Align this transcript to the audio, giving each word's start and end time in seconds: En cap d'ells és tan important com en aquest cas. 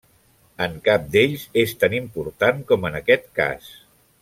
En 0.65 0.71
cap 0.87 1.05
d'ells 1.15 1.43
és 1.65 1.75
tan 1.83 1.97
important 1.99 2.65
com 2.73 2.89
en 2.91 2.99
aquest 3.03 3.29
cas. 3.43 3.71